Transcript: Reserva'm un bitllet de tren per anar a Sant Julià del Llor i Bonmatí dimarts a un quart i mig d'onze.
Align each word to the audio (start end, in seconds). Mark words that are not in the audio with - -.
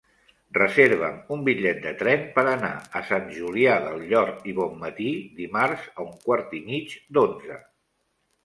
Reserva'm 0.57 1.19
un 1.35 1.43
bitllet 1.49 1.81
de 1.83 1.91
tren 1.99 2.23
per 2.37 2.45
anar 2.53 2.71
a 2.99 3.01
Sant 3.11 3.29
Julià 3.35 3.75
del 3.85 4.01
Llor 4.07 4.33
i 4.53 4.57
Bonmatí 4.61 5.13
dimarts 5.43 5.87
a 5.95 6.07
un 6.09 6.19
quart 6.27 6.57
i 6.63 6.67
mig 6.73 6.97
d'onze. 7.19 7.61